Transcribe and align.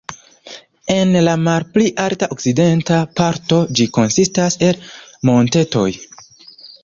En 0.93 1.11
la 1.25 1.35
malpli 1.47 1.83
alta 2.05 2.29
okcidenta 2.37 2.97
parto 3.19 3.61
ĝi 3.81 3.87
konsistas 3.99 4.59
el 4.69 4.83
montetoj. 5.31 5.89